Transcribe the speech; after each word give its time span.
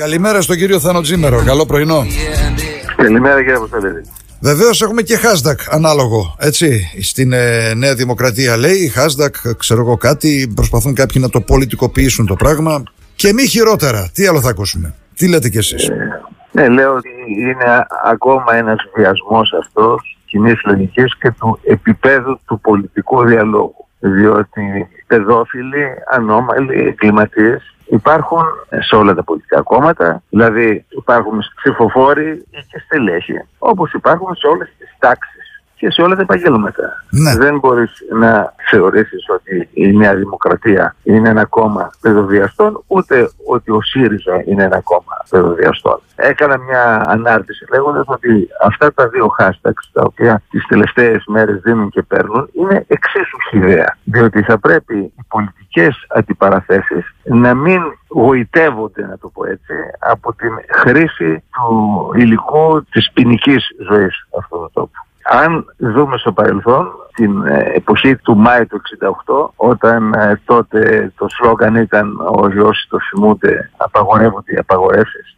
Καλημέρα 0.00 0.40
στον 0.40 0.56
κύριο 0.56 0.80
Θάνο 0.80 1.00
Τζίμερο. 1.00 1.44
Καλό 1.44 1.66
πρωινό. 1.66 2.02
Καλημέρα 2.96 3.38
κύριε 3.38 3.54
Αποστολίδη. 3.54 4.02
Βεβαίως 4.40 4.82
έχουμε 4.82 5.02
και 5.02 5.18
hashtag 5.22 5.54
ανάλογο. 5.70 6.36
Έτσι. 6.38 6.90
Στην 7.02 7.32
ε, 7.32 7.74
Νέα 7.74 7.94
Δημοκρατία 7.94 8.56
λέει 8.56 8.92
hashtag, 8.96 9.54
ξέρω 9.58 9.80
εγώ 9.80 9.96
κάτι. 9.96 10.52
Προσπαθούν 10.54 10.94
κάποιοι 10.94 11.22
να 11.24 11.30
το 11.30 11.40
πολιτικοποιήσουν 11.40 12.26
το 12.26 12.34
πράγμα. 12.34 12.82
Και 13.14 13.32
μη 13.32 13.46
χειρότερα. 13.46 14.10
Τι 14.14 14.26
άλλο 14.26 14.40
θα 14.40 14.48
ακούσουμε; 14.48 14.94
Τι 15.16 15.28
λέτε 15.28 15.48
κι 15.48 15.58
εσείς; 15.58 15.90
Ναι, 16.52 16.68
λέω 16.68 16.94
ότι 16.94 17.10
είναι 17.38 17.86
ακόμα 18.04 18.54
ένας 18.54 18.78
βιασμός 18.96 19.52
αυτός 19.52 20.18
κοινή 20.26 20.54
λογική 20.64 21.04
και 21.20 21.30
του 21.30 21.58
επίπεδου 21.62 22.40
του 22.46 22.60
πολιτικού 22.60 23.24
διαλόγου. 23.24 23.86
Διότι 23.98 24.88
παιδόφιλοι, 25.06 25.84
ανώμαλοι, 26.10 26.86
εγκληματίες 26.86 27.73
υπάρχουν 27.86 28.42
σε 28.80 28.94
όλα 28.96 29.14
τα 29.14 29.24
πολιτικά 29.24 29.60
κόμματα, 29.62 30.22
δηλαδή 30.28 30.84
υπάρχουν 30.88 31.42
ψηφοφόροι 31.56 32.44
και 32.50 32.78
στελέχοι, 32.84 33.44
όπως 33.58 33.92
υπάρχουν 33.92 34.34
σε 34.34 34.46
όλες 34.46 34.68
τις 34.78 34.94
τάξεις 34.98 35.43
και 35.76 35.90
σε 35.90 36.02
όλα 36.02 36.14
τα 36.14 36.22
επαγγέλματα. 36.22 37.04
Ναι. 37.10 37.36
Δεν 37.36 37.58
μπορείς 37.58 37.92
να 38.12 38.52
θεωρήσεις 38.70 39.28
ότι 39.28 39.68
η 39.72 39.92
Νέα 39.92 40.14
Δημοκρατία 40.14 40.96
είναι 41.02 41.28
ένα 41.28 41.44
κόμμα 41.44 41.90
παιδοβιαστών, 42.00 42.82
ούτε 42.86 43.30
ότι 43.46 43.70
ο 43.70 43.82
ΣΥΡΙΖΑ 43.82 44.42
είναι 44.46 44.62
ένα 44.62 44.80
κόμμα 44.80 45.16
παιδοβιαστών. 45.30 46.00
Έκανα 46.16 46.58
μια 46.58 47.02
ανάρτηση 47.06 47.66
λέγοντας 47.70 48.04
ότι 48.06 48.48
αυτά 48.62 48.92
τα 48.92 49.08
δύο 49.08 49.34
hashtags, 49.38 49.84
τα 49.92 50.02
οποία 50.04 50.42
τις 50.50 50.66
τελευταίες 50.66 51.24
μέρες 51.26 51.60
δίνουν 51.60 51.90
και 51.90 52.02
παίρνουν, 52.02 52.48
είναι 52.52 52.84
εξίσου 52.88 53.38
χιδέα. 53.50 53.96
Διότι 54.04 54.42
θα 54.42 54.58
πρέπει 54.58 54.96
οι 54.96 55.24
πολιτικές 55.28 56.06
αντιπαραθέσεις 56.08 57.14
να 57.24 57.54
μην 57.54 57.82
γοητεύονται, 58.08 59.06
να 59.06 59.18
το 59.18 59.28
πω 59.28 59.44
έτσι, 59.46 59.74
από 59.98 60.34
την 60.34 60.50
χρήση 60.70 61.42
του 61.50 62.10
υλικού 62.14 62.84
της 62.90 63.10
ποινικής 63.12 63.66
ζωής 63.88 64.28
αυτού 64.38 64.56
του 64.56 64.70
τόπου. 64.72 64.98
Αν 65.24 65.64
δούμε 65.76 66.16
στο 66.16 66.32
παρελθόν, 66.32 66.88
την 67.14 67.46
ε, 67.46 67.72
εποχή 67.74 68.16
του 68.16 68.36
Μάη 68.36 68.66
του 68.66 68.80
68, 69.26 69.48
όταν 69.56 70.12
ε, 70.12 70.40
τότε 70.44 71.12
το 71.16 71.26
σλόγκαν 71.28 71.74
ήταν 71.74 72.20
«Ο 72.20 72.66
όσοι 72.66 72.88
το 72.88 72.98
θυμούνται 73.00 73.70
απαγορεύονται 73.76 74.52
οι 74.52 74.56
απαγορεύσεις», 74.56 75.36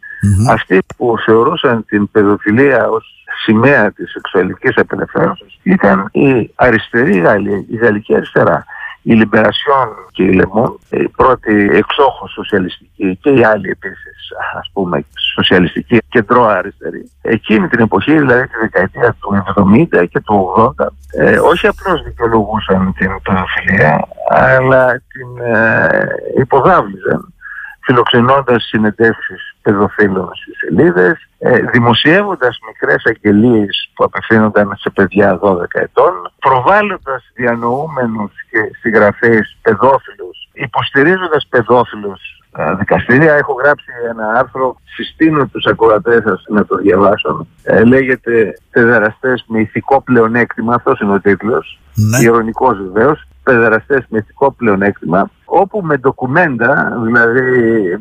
αυτοί 0.49 0.79
που 0.97 1.15
θεωρούσαν 1.25 1.85
την 1.85 2.11
παιδοφιλία 2.11 2.87
ως 2.89 3.25
σημαία 3.43 3.91
της 3.91 4.11
σεξουαλικής 4.11 4.77
απελευθέρωσης 4.77 5.59
ήταν 5.63 6.09
η 6.11 6.51
αριστερή 6.55 7.17
Γαλλία, 7.17 7.63
η 7.69 7.75
γαλλική 7.75 8.15
αριστερά 8.15 8.65
η 9.09 9.13
Λιμπερασιόν 9.13 9.89
και 10.11 10.23
η 10.23 10.33
Λεμόν, 10.33 10.79
η 10.89 11.07
πρώτη 11.07 11.69
εξόχως 11.71 12.31
σοσιαλιστική 12.31 13.17
και 13.21 13.29
η 13.29 13.43
άλλη 13.43 13.69
επίσης 13.69 14.31
ας 14.59 14.69
πούμε 14.73 15.05
σοσιαλιστική 15.37 15.97
κεντρό 16.09 16.43
αριστερή. 16.45 17.11
Εκείνη 17.21 17.67
την 17.67 17.79
εποχή, 17.79 18.17
δηλαδή 18.17 18.47
τη 18.47 18.57
δεκαετία 18.61 19.15
του 19.19 19.43
70 19.91 20.07
και 20.09 20.19
του 20.19 20.53
80, 20.77 20.87
ε, 21.17 21.39
όχι 21.39 21.67
απλώς 21.67 22.03
δικαιολογούσαν 22.03 22.93
την 22.97 23.11
παιδοφιλία, 23.23 24.07
αλλά 24.29 24.91
την 24.91 25.45
ε, 25.45 26.05
υποδάβλιζαν 26.37 27.33
φιλοξενώντας 27.87 28.63
συνεντεύξεις 28.63 29.55
παιδοφίλων 29.61 30.29
στις 30.33 30.57
σελίδες, 30.57 31.27
ε, 31.39 31.59
δημοσιεύοντας 31.59 32.59
μικρές 32.67 33.03
αγγελίες 33.05 33.91
που 33.95 34.03
απευθύνονταν 34.03 34.75
σε 34.77 34.89
παιδιά 34.89 35.39
12 35.41 35.79
ετών, 35.79 36.31
προβάλλοντας 36.39 37.31
διανοούμενους 37.35 38.31
και 38.49 38.59
συγγραφείς 38.81 39.57
παιδόφιλους, 39.61 40.49
υποστηρίζοντας 40.53 41.47
παιδόφιλους 41.49 42.21
ε, 42.46 42.46
δικαστήρια. 42.77 43.33
Έχω 43.33 43.53
γράψει 43.53 43.91
ένα 44.09 44.27
άρθρο, 44.39 44.75
συστήνω 44.95 45.47
τους 45.47 45.65
ακροατές 45.65 46.21
σας 46.23 46.43
να 46.49 46.65
το 46.65 46.75
διαβάσω. 46.75 47.47
Ε, 47.63 47.83
λέγεται 47.83 48.53
«Παιδεραστές 48.71 49.45
με 49.47 49.59
ηθικό 49.59 50.01
πλεονέκτημα», 50.01 50.73
αυτός 50.73 50.99
είναι 50.99 51.13
ο 51.13 51.19
τίτλος, 51.19 51.79
Ναι. 51.95 52.17
ηρωνικός 52.17 52.77
βεβαίως, 52.77 53.23
«Παιδεραστές 53.43 54.05
με 54.09 54.17
ηθικό 54.17 54.51
πλεονέκτημα», 54.51 55.29
όπου 55.45 55.81
με 55.83 55.97
ντοκουμέντα, 55.97 56.97
δηλαδή 57.03 57.51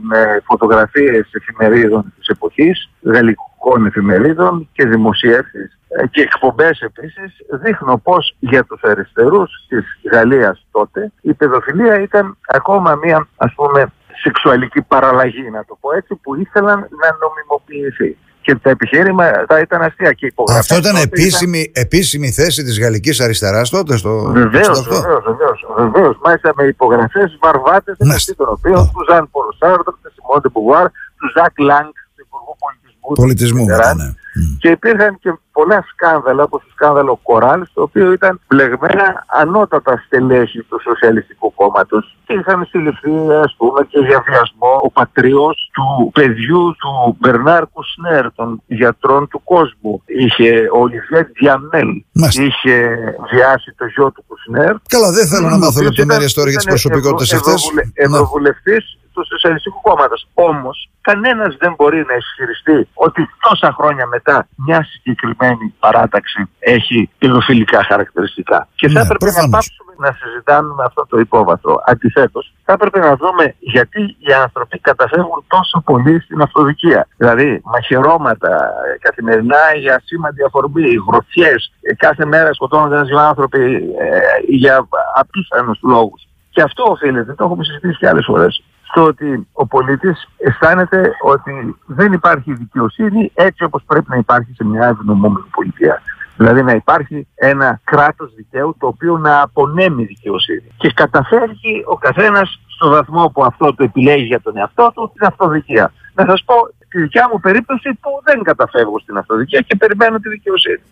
με 0.01 0.41
φωτογραφίες 0.45 1.29
εφημερίδων 1.33 2.13
της 2.19 2.29
εποχής, 2.29 2.91
γαλλικών 3.03 3.87
εφημερίδων 3.87 4.69
και 4.73 4.87
δημοσιεύσεις 4.87 5.79
ε, 5.89 6.07
και 6.07 6.21
εκπομπές 6.21 6.81
επίσης, 6.81 7.37
δείχνω 7.63 7.99
πως 7.99 8.37
για 8.39 8.65
τους 8.65 8.83
αριστερούς 8.83 9.51
της 9.69 9.85
Γαλλίας 10.13 10.67
τότε 10.71 11.13
η 11.21 11.35
παιδοφιλία 11.35 12.01
ήταν 12.01 12.37
ακόμα 12.47 12.95
μία 12.95 13.29
ας 13.37 13.53
πούμε 13.55 13.87
σεξουαλική 14.27 14.83
παραλλαγή, 14.83 15.51
να 15.51 15.65
το 15.65 15.77
πω 15.81 15.89
έτσι, 15.97 16.15
που 16.23 16.35
ήθελαν 16.35 16.79
να 17.03 17.09
νομιμοποιηθεί. 17.23 18.17
Και 18.41 18.55
τα 18.55 18.71
επιχείρηματα 18.71 19.61
ήταν 19.61 19.83
αστεία 19.83 20.13
και 20.13 20.25
οι 20.27 20.29
υπογραφές 20.33 20.61
Αυτό 20.63 20.77
ήταν 20.77 20.95
τότε 20.95 21.09
επίσημη, 21.09 21.71
επίσημη 21.75 22.31
θέση 22.31 22.63
της 22.63 22.81
γαλλικής 22.81 23.21
αριστεράς 23.21 23.71
τότε 23.71 23.97
στο 23.97 24.13
Βεβαίως, 24.43 24.79
68. 24.79 24.91
βεβαίως, 24.91 25.25
βεβαίως. 25.25 25.67
Βεβαίως, 25.77 26.19
μάλιστα 26.25 26.53
με 26.57 26.65
υπογραφές 26.65 27.39
βαρβάτες 27.41 27.97
Μάλιστα. 27.99 28.05
μεταξύ 28.07 28.35
των 28.35 28.49
οποίων 28.49 28.91
του 28.93 29.05
Ζαν 29.09 29.31
Πολ 29.31 29.49
Σαρτρ, 29.49 29.85
του 29.85 30.11
Σιμόν 30.15 30.41
ντε 30.41 30.51
Μπουβουάρ, 30.51 30.87
του 31.19 31.27
Ζακ 31.37 31.59
Λανγκ, 31.59 31.85
του 31.85 31.93
Υπουργού 31.93 32.06
Πολιτισμού. 33.15 33.15
του 33.15 33.21
Πολιτισμού 33.23 33.61
Μιτεράν. 33.65 33.97
μετά, 33.97 34.05
ναι. 34.05 34.15
Μμ. 34.39 34.57
Και 34.59 34.69
υπήρχαν 34.69 35.19
και 35.23 35.31
πολλά 35.53 35.85
σκάνδαλα, 35.93 36.43
όπως 36.43 36.61
το 36.63 36.69
σκάνδαλο 36.73 37.21
Κοράλ, 37.23 37.67
στο 37.71 37.83
οποίο 37.83 38.13
ήταν 38.13 38.41
μπλεγμένα 38.49 39.25
ανώτατα 39.43 40.03
στελέχη 40.07 40.63
του 40.63 40.81
Σοσιαλιστικού 40.83 41.55
Κόμματος 41.55 42.17
και 42.27 42.33
είχαν 42.33 42.67
συλληφθεί, 42.71 43.11
ας 43.45 43.55
πούμε, 43.59 43.81
και 43.91 43.99
για 43.99 44.23
βιασμό 44.29 44.73
ο 44.83 44.91
πατριός 44.91 45.71
του 45.75 46.11
παιδιού 46.15 46.77
του 46.81 47.17
Μπερνάρ 47.21 47.65
Κουσνέρ, 47.67 48.33
των 48.33 48.63
γιατρών 48.67 49.29
του 49.29 49.41
κόσμου. 49.45 50.03
Είχε 50.07 50.51
ο 50.75 50.79
Ολιβιέ 50.79 51.23
Διαμέλ, 51.41 51.89
Μάλιστα. 52.13 52.43
είχε 52.43 52.75
βιάσει 53.33 53.75
το 53.79 53.85
γιο 53.87 54.13
του 54.13 54.25
Κουσνέρ. 54.27 54.75
Καλά, 54.89 55.13
δεν 55.13 55.27
θέλω 55.27 55.49
να 55.49 55.55
ο 55.55 55.59
μάθω 55.59 55.71
οποίος 55.71 55.85
λεπτομέρειες 55.89 56.31
ήταν- 56.33 56.39
τώρα 56.39 56.51
για 56.51 56.59
τις 56.59 56.67
ήταν 56.67 56.75
προσωπικότητες 56.75 57.33
ευρω- 57.33 57.53
αυτές. 59.23 59.41
ευρωβουλε- 59.41 59.55
Ναι. 59.57 59.57
Ευρωβουλευτής 59.57 59.75
τους 59.77 59.81
Σοσιαλιστικούς 59.81 59.83
Κόμματος. 59.89 60.21
Όμως, 60.35 60.77
κανένας 61.09 61.57
δεν 61.63 61.73
μπορεί 61.77 62.01
να 62.11 62.15
ισχυριστεί 62.23 62.79
ότι 63.07 63.21
τόσα 63.47 63.69
χρόνια 63.79 64.07
μετά 64.07 64.37
μια 64.67 64.81
συγκεκριμένη 64.93 65.75
παράταξη 65.85 66.41
έχει 66.59 67.11
παιδοφιλικά 67.19 67.81
χαρακτηριστικά. 67.91 68.59
Και 68.75 68.87
θα 68.89 68.93
Ναι, 68.93 69.01
έπρεπε 69.05 69.25
προφανώς. 69.25 69.51
να 69.51 69.57
πάψουμε 69.57 69.93
να 70.07 70.11
συζητάμε 70.21 70.71
με 70.79 70.85
αυτό 70.87 71.07
το 71.11 71.17
υπόβαθρο. 71.19 71.75
Αντιθέτως, 71.87 72.45
θα 72.65 72.73
έπρεπε 72.73 72.99
να 72.99 73.17
δούμε 73.17 73.55
γιατί 73.59 74.01
οι 74.27 74.33
άνθρωποι 74.45 74.79
καταφεύγουν 74.79 75.45
τόσο 75.49 75.77
πολύ 75.85 76.21
στην 76.21 76.41
αυτοδικία. 76.43 77.09
Δηλαδή, 77.17 77.61
μαχαιρώματα 77.65 78.53
ε, 78.95 78.99
καθημερινά 79.01 79.63
για 79.79 80.01
σήμαντη 80.05 80.43
αφορμή, 80.45 80.89
γροθιές, 81.09 81.73
ε, 81.81 81.95
κάθε 81.95 82.25
μέρα 82.27 82.53
σκοτώνονται 82.53 82.95
ένας 82.95 83.09
δύο 83.09 83.19
άνθρωποι 83.19 83.63
ε, 84.01 84.19
για 84.49 84.89
απίθανους 85.15 85.79
λόγους. 85.83 86.23
Και 86.51 86.63
αυτό 86.63 86.85
οφείλεται, 86.89 87.35
το 87.35 87.45
έχουμε 87.45 87.65
συζητήσει 87.65 87.99
και 87.99 88.09
άλλες 88.09 88.25
φορές, 88.25 88.65
στο 88.89 89.03
ότι 89.03 89.47
ο 89.53 89.67
πολίτης 89.67 90.29
αισθάνεται 90.37 91.11
ότι 91.23 91.77
δεν 91.87 92.13
υπάρχει 92.13 92.53
δικαιοσύνη 92.53 93.31
έτσι 93.35 93.65
όπως 93.65 93.83
πρέπει 93.87 94.07
να 94.09 94.17
υπάρχει 94.17 94.53
σε 94.55 94.65
μια 94.65 94.87
ευνοούμενη 94.87 95.45
πολιτεία. 95.51 96.03
Δηλαδή 96.37 96.63
να 96.63 96.73
υπάρχει 96.73 97.27
ένα 97.35 97.81
κράτος 97.85 98.35
δικαίου 98.35 98.77
το 98.79 98.87
οποίο 98.87 99.19
να 99.19 99.41
απονέμει 99.41 100.05
δικαιοσύνη. 100.05 100.71
Και 100.77 100.93
καταφέρει 100.95 101.85
ο 101.87 101.97
καθένας 101.97 102.61
στο 102.67 102.89
βαθμό 102.89 103.31
που 103.35 103.45
αυτό 103.45 103.75
το 103.75 103.85
επιλέγει 103.85 104.25
για 104.25 104.41
τον 104.41 104.57
εαυτό 104.57 104.93
του 104.95 105.11
την 105.15 105.27
αυτοδικία. 105.27 105.93
Να 106.15 106.25
σας 106.29 106.43
πω 106.45 106.55
τη 106.89 107.01
δικιά 107.01 107.29
μου 107.33 107.41
περίπτωση 107.41 107.89
που 108.01 108.11
δεν 108.25 108.43
καταφεύγω 108.43 108.99
στην 108.99 109.17
αυτοδικία 109.17 109.61
και 109.61 109.77
περιμένω 109.77 110.19
τη 110.19 110.29
δικαιοσύνη. 110.29 110.83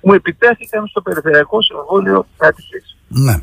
Μου 0.00 0.12
επιτέθηκαν 0.12 0.86
στο 0.86 1.00
Περιφερειακό 1.00 1.62
Συμβούλιο 1.62 2.26
Άτυχης 2.38 2.96
Ναι. 3.08 3.42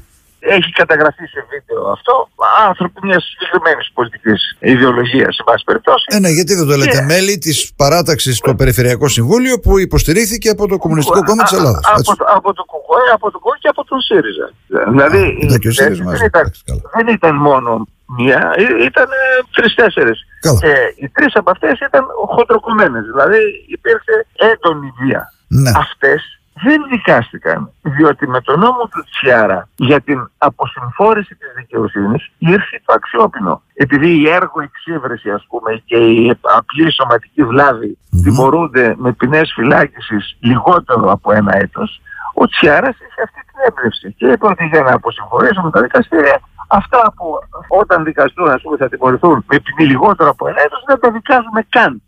Έχει 0.56 0.72
καταγραφεί 0.72 1.26
σε 1.26 1.46
βίντεο 1.52 1.92
αυτό 1.92 2.30
άνθρωποι 2.68 3.00
μιας 3.04 3.24
συγκεκριμένης 3.32 3.92
πολιτικής 3.94 4.56
ιδεολογίας, 4.60 5.36
σε 5.36 5.44
πάση 5.46 5.64
περιπτώσει. 5.64 6.06
Ε, 6.10 6.20
ναι, 6.20 6.30
γιατί 6.30 6.54
δεν 6.56 6.68
το 6.68 6.76
λέτε 6.76 6.98
Και- 6.98 7.02
μέλη 7.02 7.38
της 7.38 7.72
παράταξης 7.76 8.38
στο 8.38 8.56
Περιφερειακό 8.56 9.08
Συμβούλιο 9.08 9.60
που 9.60 9.80
υποστηρίχθηκε 9.80 10.50
από 10.50 10.68
το 10.68 10.78
Κομμουνιστικό 10.78 11.24
Κόμμα 11.24 11.44
της 11.44 11.54
Α- 11.54 11.58
Ελλάδας. 11.58 11.82
Από, 11.86 12.00
έτσι. 12.00 12.16
το- 12.18 12.26
από 12.38 12.54
το 12.54 12.64
ΚΚΕ, 12.72 13.12
από 13.14 13.32
το 13.32 13.40
ΚΚΕ 13.40 13.58
και 13.62 13.68
από 13.68 13.86
τον 13.86 14.00
ΣΥΡΙΖΑ. 14.02 14.48
Δηλαδή, 14.92 15.22
Α, 15.44 15.46
ναι, 15.50 15.58
και 15.58 15.68
ο 15.68 15.70
η 15.70 15.74
ΣΥΡΙΖΑ 15.74 15.84
θέση 15.88 16.02
μαζί, 16.04 16.18
δεν, 16.18 16.28
ήταν, 16.28 16.42
εντάξει, 16.42 16.62
καλά. 16.66 16.82
δεν 16.96 17.08
ήταν 17.08 17.36
μόνο 17.36 17.88
μία, 18.18 18.42
ήταν 18.90 19.08
τρει-τέσσερι. 19.56 20.12
Καλά. 20.40 20.60
Και 20.64 20.74
οι 21.02 21.10
τρεις 21.10 21.36
από 21.36 21.52
αυτές 21.52 21.80
ήταν 21.88 22.04
χοντροκομμένες. 22.36 23.04
Δηλαδή, 23.12 23.40
υπήρχε 23.68 24.16
έντονη 24.52 24.88
βία. 25.02 25.34
Ναι. 25.48 25.72
Αυτές 25.76 26.22
δεν 26.64 26.82
δικάστηκαν, 26.90 27.72
διότι 27.82 28.28
με 28.28 28.42
τον 28.42 28.60
νόμο 28.60 28.90
του 28.92 29.04
Τσιάρα 29.10 29.68
για 29.76 30.02
την 30.02 30.30
αποσυμφόρηση 30.38 31.36
της 31.36 31.48
δικαιοσύνης 31.56 32.32
ήρθε 32.38 32.82
το 32.86 32.94
αξιόπινο. 32.94 33.62
Επειδή 33.74 34.10
η 34.22 34.30
έργο 34.30 34.62
εξύβρεση 34.62 35.30
ας 35.30 35.46
πούμε 35.50 35.82
και 35.86 35.98
η 35.98 36.40
απλή 36.42 36.94
σωματική 36.94 37.44
βλάβη 37.44 37.98
Μμμ. 38.10 38.22
τιμωρούνται 38.24 38.96
με 38.98 39.12
ποινές 39.14 39.52
φυλάκισης 39.56 40.38
λιγότερο 40.40 41.12
από 41.12 41.32
ένα 41.32 41.58
έτος, 41.58 42.02
ο 42.34 42.46
Τσιάρας 42.48 42.96
είχε 42.96 43.22
αυτή 43.22 43.42
την 43.48 43.60
έμπνευση 43.68 44.14
και 44.18 44.28
είπε 44.28 44.48
ότι 44.48 44.66
για 44.66 44.82
να 44.82 44.94
αποσυμφορήσουμε 44.94 45.72
τα 45.72 45.82
δικαστήρια 45.82 46.40
Αυτά 46.74 47.14
που 47.16 47.26
όταν 47.68 48.04
δικαστούν, 48.04 48.50
ας 48.50 48.62
πούμε, 48.62 48.78
θα 48.78 48.90
τιμωρηθούν 48.90 49.46
με 49.48 49.60
ποινή 49.60 49.90
λιγότερο 49.90 50.30
από 50.30 50.48
ένα 50.48 50.62
έτος, 50.62 50.84
δεν 50.88 51.00
τα 51.00 51.12
δικάζουμε 51.12 51.62
καν 51.70 52.02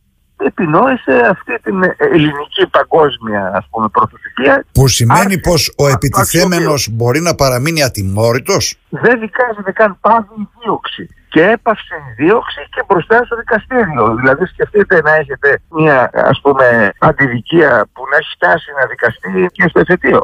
επινόησε 0.45 1.13
αυτή 1.29 1.59
την 1.63 1.77
ελληνική 1.97 2.67
παγκόσμια 2.71 3.51
ας 3.55 3.65
πούμε 3.71 3.87
πρωτοθυπία. 3.87 4.65
Που 4.71 4.87
σημαίνει 4.87 5.39
πως 5.39 5.73
ο 5.77 5.87
επιτιθέμενος 5.87 6.89
μπορεί 6.91 7.19
να 7.19 7.35
παραμείνει 7.35 7.83
ατιμόρυτος; 7.83 8.75
Δεν 8.89 9.19
δικάζεται 9.19 9.71
καν 9.71 9.97
πάβει 10.01 10.35
η 10.37 10.47
δίωξη 10.59 11.09
και 11.33 11.43
έπαυσε 11.55 11.95
η 12.09 12.11
δίωξη 12.23 12.61
και 12.73 12.81
μπροστά 12.87 13.17
στο 13.25 13.35
δικαστήριο. 13.35 14.15
Δηλαδή 14.19 14.45
σκεφτείτε 14.45 15.01
να 15.01 15.13
έχετε 15.21 15.49
μια 15.77 16.09
ας 16.13 16.39
πούμε 16.43 16.91
αντιδικία 16.99 17.71
που 17.93 18.01
να 18.09 18.15
έχει 18.17 18.31
φτάσει 18.37 18.69
να 18.79 18.83
δικαστεί 18.93 19.31
και 19.55 19.65
στο 19.69 19.79
εφετείο. 19.79 20.21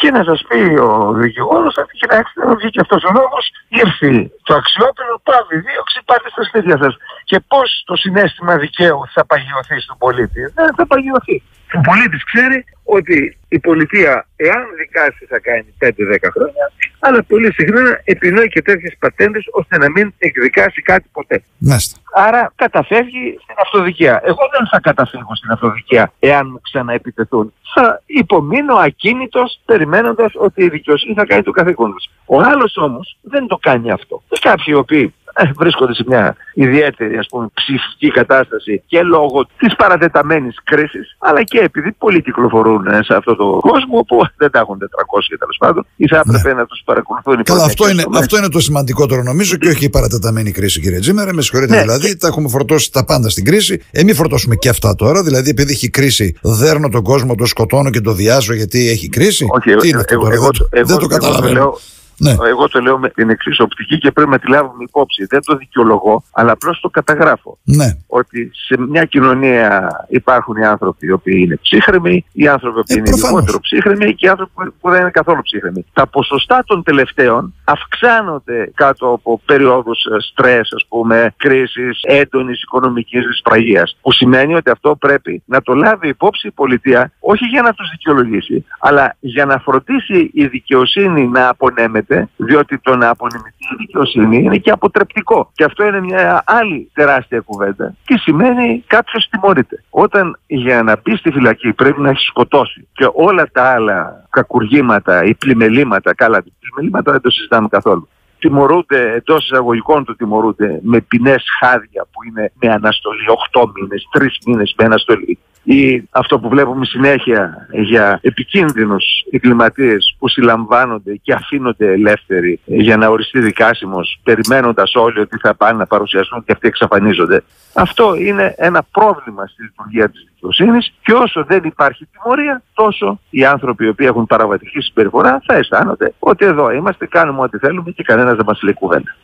Και 0.00 0.10
να 0.16 0.22
σας 0.28 0.40
πει 0.48 0.62
ο 0.88 1.12
δικηγόρος 1.22 1.74
ότι 1.82 1.92
κοιτάξτε 2.02 2.38
να 2.46 2.54
βγει 2.58 2.68
και 2.74 2.82
αυτός 2.84 3.02
ο 3.08 3.10
νόμος, 3.18 3.44
ήρθε 3.82 4.10
το 4.46 4.52
αξιόπινο, 4.60 5.14
πάβει 5.28 5.56
δίωξη, 5.66 5.98
πάτε 6.08 6.28
στα 6.34 6.42
σπίτια 6.48 6.76
σας. 6.82 6.94
Και 7.28 7.40
πώς 7.40 7.82
το 7.86 7.96
συνέστημα 7.96 8.56
δικαίου 8.56 9.00
θα 9.14 9.26
παγιωθεί 9.26 9.80
στον 9.80 9.98
πολίτη. 9.98 10.40
Δεν 10.54 10.74
θα 10.76 10.86
παγιωθεί. 10.86 11.42
Ο 11.74 11.80
πολίτης 11.80 12.24
ξέρει 12.24 12.64
ότι 12.84 13.38
η 13.48 13.58
πολιτεία, 13.58 14.26
εάν 14.36 14.62
δικάσει, 14.78 15.26
θα 15.28 15.38
κάνει 15.38 15.74
5-10 15.78 16.30
χρόνια, 16.34 16.64
αλλά 16.98 17.22
πολύ 17.22 17.52
συχνά 17.52 18.00
επινοεί 18.04 18.48
και 18.48 18.62
τέτοιες 18.62 18.96
πατέντες 18.98 19.44
ώστε 19.50 19.78
να 19.78 19.90
μην 19.90 20.14
εκδικάσει 20.18 20.82
κάτι 20.82 21.08
ποτέ. 21.12 21.42
Μάλιστα. 21.58 21.98
Άρα 22.14 22.52
καταφεύγει 22.54 23.38
στην 23.42 23.54
αυτοδικία. 23.62 24.20
Εγώ 24.24 24.48
δεν 24.56 24.68
θα 24.70 24.80
καταφύγω 24.80 25.34
στην 25.34 25.50
αυτοδικία 25.50 26.12
εάν 26.18 26.48
μου 26.50 26.60
ξαναεπιτεθούν. 26.60 27.52
Θα 27.74 28.02
υπομείνω 28.06 28.74
ακίνητος 28.74 29.60
περιμένοντας 29.64 30.32
ότι 30.34 30.64
η 30.64 30.68
δικαιοσύνη 30.68 31.14
θα 31.14 31.26
κάνει 31.26 31.42
το 31.42 31.50
καθήκον 31.50 31.94
της. 31.94 32.10
Ο 32.26 32.40
άλλος 32.40 32.76
όμως 32.76 33.18
δεν 33.22 33.46
το 33.46 33.56
κάνει 33.56 33.90
αυτό. 33.90 34.22
Κάποιοι 34.40 34.64
οι 34.66 34.74
οποίοι 34.74 35.14
ε, 35.24 35.25
βρίσκονται 35.60 35.94
σε 35.94 36.04
μια 36.06 36.36
ιδιαίτερη 36.54 37.16
ας 37.16 37.26
πούμε 37.30 37.46
ψηφική 37.54 38.10
κατάσταση 38.10 38.82
και 38.86 39.02
λόγω 39.02 39.46
της 39.58 39.76
παρατεταμένης 39.76 40.56
κρίσης 40.64 41.16
αλλά 41.18 41.42
και 41.42 41.58
επειδή 41.58 41.92
πολλοί 41.92 42.22
κυκλοφορούν 42.22 42.86
ε, 42.86 43.02
σε 43.02 43.14
αυτό 43.14 43.36
το 43.36 43.58
κόσμο 43.60 44.00
που 44.08 44.26
δεν 44.36 44.50
τα 44.50 44.58
έχουν 44.58 44.78
400 44.78 44.84
και 45.28 45.36
τέλος 45.38 45.56
πάντων 45.58 45.86
ή 45.96 46.06
θα 46.06 46.22
έπρεπε 46.26 46.48
ναι. 46.48 46.54
να 46.54 46.66
τους 46.66 46.82
παρακολουθούν 46.84 47.42
Καλά 47.42 47.64
αυτό 47.64 47.88
είναι, 47.90 48.04
αυτό 48.14 48.36
είναι 48.36 48.48
το 48.48 48.60
σημαντικότερο 48.60 49.22
νομίζω 49.22 49.56
και 49.56 49.68
όχι 49.68 49.84
η 49.84 49.90
παρατεταμένη 49.90 50.52
κρίση 50.52 50.80
κύριε 50.80 50.98
Τζίμερε. 50.98 51.32
Με 51.32 51.42
συγχωρείτε 51.42 51.74
ναι. 51.74 51.80
δηλαδή 51.80 52.16
τα 52.16 52.26
έχουμε 52.26 52.48
φορτώσει 52.48 52.92
τα 52.92 53.04
πάντα 53.04 53.28
στην 53.28 53.44
κρίση. 53.44 53.82
Ε, 53.90 54.02
μην 54.02 54.14
φορτώσουμε 54.14 54.54
και 54.54 54.68
αυτά 54.68 54.94
τώρα 54.94 55.22
δηλαδή 55.22 55.50
επειδή 55.50 55.72
έχει 55.72 55.90
κρίση 55.90 56.36
δέρνω 56.42 56.88
τον 56.88 57.02
κόσμο, 57.02 57.34
το 57.34 57.46
σκοτώνω 57.46 57.90
και 57.90 58.00
το 58.00 58.12
διάζω 58.12 58.54
γιατί 58.54 58.88
έχει 58.88 59.08
κρίση. 59.08 59.46
Όχι, 59.48 59.76
Τι 59.76 59.88
είναι 59.88 59.98
αυτό 59.98 60.18
τώρα, 60.18 60.34
εγώ, 60.34 60.48
δεν, 60.52 60.68
εγώ, 60.70 60.86
δεν 60.86 60.98
το 60.98 61.06
καταλαβαίνω 61.06 61.78
ναι. 62.18 62.30
Εγώ 62.30 62.68
το 62.68 62.80
λέω 62.80 62.98
με 62.98 63.08
την 63.08 63.30
εξής 63.30 63.60
οπτική 63.60 63.98
και 63.98 64.10
πρέπει 64.10 64.30
να 64.30 64.38
τη 64.38 64.48
λάβουμε 64.48 64.84
υπόψη. 64.88 65.24
Δεν 65.24 65.40
το 65.44 65.56
δικαιολογώ, 65.56 66.24
αλλά 66.32 66.52
απλώς 66.52 66.80
το 66.80 66.88
καταγράφω. 66.88 67.58
Ναι. 67.64 67.96
Ότι 68.06 68.50
σε 68.52 68.80
μια 68.80 69.04
κοινωνία 69.04 69.90
υπάρχουν 70.08 70.56
οι 70.56 70.66
άνθρωποι 70.66 71.06
οι 71.06 71.10
οποίοι 71.10 71.42
είναι 71.44 71.58
ψύχρεμοι, 71.62 72.24
οι 72.32 72.48
άνθρωποι 72.48 72.80
που 72.80 72.92
ε, 72.92 72.94
είναι 72.94 73.10
λιγότερο 73.10 73.60
ψύχρεμοι 73.60 74.14
και 74.14 74.26
οι 74.26 74.28
άνθρωποι 74.28 74.52
που 74.80 74.90
δεν 74.90 75.00
είναι 75.00 75.10
καθόλου 75.10 75.42
ψύχρεμοι. 75.42 75.84
Τα 75.92 76.06
ποσοστά 76.06 76.64
των 76.66 76.82
τελευταίων 76.82 77.54
αυξάνονται 77.64 78.70
κάτω 78.74 79.12
από 79.12 79.40
περιόδους 79.44 80.04
ε, 80.04 80.20
στρες, 80.20 80.72
ας 80.74 80.86
πούμε, 80.88 81.34
κρίσης, 81.36 82.00
έντονης 82.02 82.62
οικονομικής 82.62 83.26
δυσπραγίας. 83.26 83.98
Που 84.00 84.12
σημαίνει 84.12 84.54
ότι 84.54 84.70
αυτό 84.70 84.96
πρέπει 84.96 85.42
να 85.46 85.62
το 85.62 85.74
λάβει 85.74 86.08
υπόψη 86.08 86.46
η 86.46 86.50
πολιτεία, 86.50 87.12
όχι 87.20 87.44
για 87.44 87.62
να 87.62 87.72
τους 87.72 87.90
δικαιολογήσει, 87.90 88.64
αλλά 88.78 89.16
για 89.20 89.44
να 89.44 89.58
φροντίσει 89.58 90.30
η 90.32 90.46
δικαιοσύνη 90.46 91.28
να 91.28 91.48
απονέμεται 91.48 92.05
διότι 92.36 92.78
το 92.78 92.96
να 92.96 93.08
απονημηθεί 93.08 93.64
η 93.72 93.76
δικαιοσύνη 93.78 94.38
είναι 94.38 94.56
και 94.56 94.70
αποτρεπτικό. 94.70 95.50
Και 95.54 95.64
αυτό 95.64 95.86
είναι 95.86 96.00
μια 96.00 96.42
άλλη 96.46 96.90
τεράστια 96.94 97.40
κουβέντα. 97.40 97.94
Τι 98.04 98.18
σημαίνει 98.18 98.84
κάποιος 98.86 99.28
τιμωρείται. 99.30 99.82
Όταν 99.90 100.38
για 100.46 100.82
να 100.82 100.96
μπει 101.02 101.16
στη 101.16 101.30
φυλακή 101.30 101.72
πρέπει 101.72 102.00
να 102.00 102.10
έχει 102.10 102.24
σκοτώσει 102.24 102.88
και 102.92 103.08
όλα 103.12 103.48
τα 103.52 103.62
άλλα 103.62 104.26
κακουργήματα 104.30 105.24
ή 105.24 105.34
πλημελήματα, 105.34 106.14
καλά, 106.14 106.44
πλημελήματα 106.60 107.12
δεν 107.12 107.20
το 107.20 107.30
συζητάμε 107.30 107.68
καθόλου 107.68 108.08
τιμωρούνται 108.38 109.12
εντός 109.12 109.44
εισαγωγικών 109.44 110.04
του 110.04 110.16
τιμωρούνται 110.16 110.80
με 110.82 111.00
ποινές 111.00 111.44
χάδια 111.60 112.06
που 112.12 112.22
είναι 112.28 112.52
με 112.60 112.72
αναστολή 112.72 113.24
8 113.52 113.64
μήνες, 113.74 114.08
3 114.18 114.26
μήνες 114.46 114.74
με 114.78 114.84
αναστολή 114.84 115.38
ή 115.66 116.08
αυτό 116.10 116.38
που 116.38 116.48
βλέπουμε 116.48 116.84
συνέχεια 116.84 117.68
για 117.70 118.18
επικίνδυνους 118.22 119.04
εγκληματίες 119.30 120.16
που 120.18 120.28
συλλαμβάνονται 120.28 121.14
και 121.22 121.32
αφήνονται 121.32 121.92
ελεύθεροι 121.92 122.60
για 122.64 122.96
να 122.96 123.08
οριστεί 123.08 123.40
δικάσιμος 123.40 124.20
περιμένοντας 124.22 124.94
όλοι 124.94 125.20
ότι 125.20 125.38
θα 125.38 125.54
πάνε 125.54 125.78
να 125.78 125.86
παρουσιαστούν 125.86 126.44
και 126.44 126.52
αυτοί 126.52 126.68
εξαφανίζονται. 126.68 127.42
Αυτό 127.72 128.14
είναι 128.14 128.54
ένα 128.56 128.86
πρόβλημα 128.90 129.46
στη 129.46 129.62
λειτουργία 129.62 130.10
της 130.10 130.24
δικαιοσύνης 130.34 130.92
και 131.02 131.12
όσο 131.12 131.44
δεν 131.44 131.60
υπάρχει 131.64 132.08
τιμωρία 132.12 132.62
τόσο 132.74 133.20
οι 133.30 133.44
άνθρωποι 133.44 133.84
οι 133.84 133.88
οποίοι 133.88 134.06
έχουν 134.10 134.26
παραβατική 134.26 134.80
συμπεριφορά 134.80 135.42
θα 135.46 135.54
αισθάνονται 135.54 136.14
ότι 136.18 136.44
εδώ 136.44 136.70
είμαστε, 136.70 137.06
κάνουμε 137.06 137.40
ό,τι 137.40 137.58
θέλουμε 137.58 137.90
και 137.90 138.02
κανένας 138.02 138.36
δεν 138.36 138.44
μας 138.46 138.62
λέει 138.62 138.74
κουβέντα. 138.74 139.14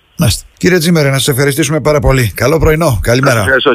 Κύριε 0.56 0.78
Τζίμερε, 0.78 1.08
να 1.08 1.14
σας 1.14 1.28
ευχαριστήσουμε 1.28 1.80
πάρα 1.80 2.00
πολύ. 2.00 2.32
Καλό 2.34 2.58
πρωινό. 2.58 2.98
Καλημέρα. 3.02 3.40
Ευχαριστώ 3.40 3.74